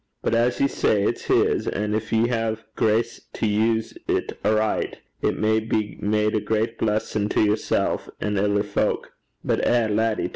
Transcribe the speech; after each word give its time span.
But 0.23 0.33
as 0.33 0.59
ye 0.59 0.67
say, 0.67 1.03
it's 1.03 1.25
his, 1.25 1.67
and 1.67 1.93
gin 2.01 2.23
ye 2.25 2.29
hae 2.31 2.57
grace 2.75 3.19
to 3.33 3.45
use 3.45 3.93
't 4.07 4.33
aricht, 4.43 4.95
it 5.21 5.37
may 5.37 5.59
be 5.59 5.95
made 6.01 6.33
a 6.33 6.41
great 6.41 6.79
blessin' 6.79 7.29
to 7.29 7.39
yersel' 7.39 8.01
and 8.19 8.35
ither 8.35 8.63
fowk. 8.63 9.11
But 9.45 9.63
eh, 9.63 9.85
laddie! 9.91 10.29